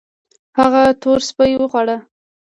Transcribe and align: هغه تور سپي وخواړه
هغه 0.59 0.81
تور 1.01 1.19
سپي 1.27 1.53
وخواړه 1.57 1.97